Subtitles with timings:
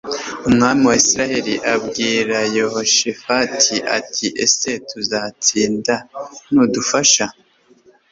[0.47, 5.95] umwami wa isirayeli abwira yehoshafati ati ese tuzatsinda
[6.51, 7.25] nudufasha